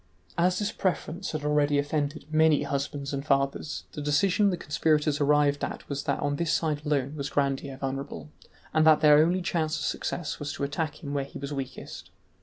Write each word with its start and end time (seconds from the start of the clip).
As 0.35 0.57
this 0.57 0.71
preference 0.71 1.31
had 1.31 1.45
already 1.45 1.77
offended 1.77 2.25
many 2.33 2.63
husbands 2.63 3.13
and 3.13 3.23
fathers, 3.23 3.83
the 3.91 4.01
decision 4.01 4.49
the 4.49 4.57
conspirators 4.57 5.21
arrived 5.21 5.63
at 5.63 5.87
was 5.87 6.05
that 6.05 6.21
on 6.21 6.37
this 6.37 6.51
side 6.51 6.83
alone 6.87 7.15
was 7.15 7.29
Grandier 7.29 7.77
vulnerable, 7.77 8.31
and 8.73 8.83
that 8.87 9.01
their 9.01 9.19
only 9.19 9.43
chance 9.43 9.77
of 9.77 9.85
success 9.85 10.39
was 10.39 10.53
to 10.53 10.63
attack 10.63 11.03
him 11.03 11.13
where 11.13 11.25
he 11.25 11.37
was 11.37 11.53
weakest. 11.53 12.09